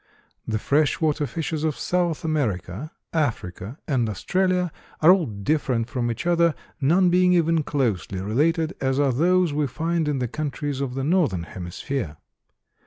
The 0.47 0.57
fresh 0.57 0.99
water 0.99 1.27
fishes 1.27 1.63
of 1.63 1.77
South 1.77 2.23
America, 2.25 2.89
Africa 3.13 3.77
and 3.87 4.09
Australia 4.09 4.71
are 4.99 5.11
all 5.11 5.27
different 5.27 5.91
from 5.91 6.09
each 6.09 6.25
other, 6.25 6.55
none 6.81 7.11
being 7.11 7.33
even 7.33 7.61
closely 7.61 8.19
related 8.19 8.73
as 8.81 8.99
are 8.99 9.13
those 9.13 9.53
we 9.53 9.67
find 9.67 10.07
in 10.07 10.17
the 10.17 10.27
countries 10.27 10.81
of 10.81 10.95
the 10.95 11.03
northern 11.03 11.43
hemisphere. 11.43 12.17